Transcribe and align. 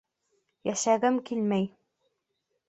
Йәшәгем 0.69 1.19
килмәй... 1.29 1.69